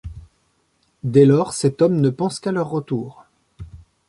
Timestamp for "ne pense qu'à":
2.01-2.51